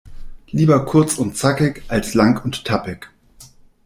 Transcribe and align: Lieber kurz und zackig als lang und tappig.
Lieber 0.49 0.83
kurz 0.85 1.19
und 1.19 1.37
zackig 1.37 1.83
als 1.87 2.15
lang 2.15 2.43
und 2.43 2.65
tappig. 2.65 3.11